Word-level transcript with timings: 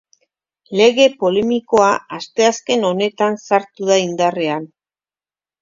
Lege 0.79 1.05
polemikoa 1.23 1.91
asteazken 2.19 2.89
honetan 2.91 3.39
sartu 3.51 3.91
da 3.93 4.03
indarrean. 4.09 4.71